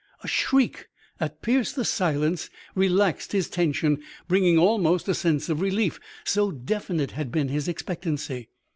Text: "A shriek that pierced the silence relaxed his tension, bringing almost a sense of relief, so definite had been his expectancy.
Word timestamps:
"A 0.23 0.27
shriek 0.27 0.87
that 1.19 1.43
pierced 1.43 1.75
the 1.75 1.85
silence 1.85 2.49
relaxed 2.73 3.33
his 3.33 3.47
tension, 3.47 4.01
bringing 4.27 4.57
almost 4.57 5.07
a 5.07 5.13
sense 5.13 5.47
of 5.47 5.61
relief, 5.61 5.99
so 6.23 6.49
definite 6.49 7.11
had 7.11 7.31
been 7.31 7.49
his 7.49 7.67
expectancy. 7.67 8.49